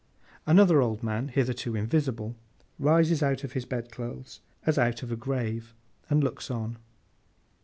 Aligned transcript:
Another 0.47 0.81
old 0.81 1.03
man, 1.03 1.27
hitherto 1.27 1.75
invisible, 1.75 2.35
rises 2.79 3.21
out 3.21 3.43
of 3.43 3.51
his 3.51 3.65
bed 3.65 3.91
clothes, 3.91 4.39
as 4.65 4.79
out 4.79 5.03
of 5.03 5.11
a 5.11 5.15
grave, 5.15 5.75
and 6.09 6.23
looks 6.23 6.49
on. 6.49 6.79